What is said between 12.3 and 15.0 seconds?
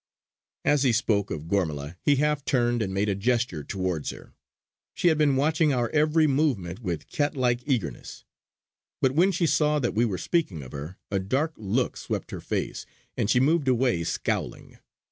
her face, and she moved away scowling.